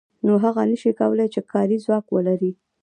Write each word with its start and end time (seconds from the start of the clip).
نو 0.25 0.33
هغه 0.43 0.61
نشي 0.71 0.91
کولای 0.99 1.27
چې 1.33 1.39
کاري 1.51 1.77
ځواک 1.85 2.05
ولري 2.15 2.51